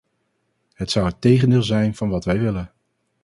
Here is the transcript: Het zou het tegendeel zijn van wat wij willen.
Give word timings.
Het 0.73 0.91
zou 0.91 1.05
het 1.05 1.21
tegendeel 1.21 1.63
zijn 1.63 1.95
van 1.95 2.09
wat 2.09 2.25
wij 2.25 2.39
willen. 2.39 2.71